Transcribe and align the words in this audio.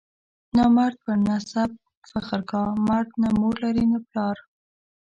نامرد 0.55 0.95
پر 1.03 1.17
نسب 1.27 1.69
فخر 2.11 2.41
کا، 2.49 2.61
مرد 2.87 3.09
نه 3.21 3.29
مور 3.39 3.55
لري 3.63 3.85
نه 3.91 3.99
پلار. 4.07 4.37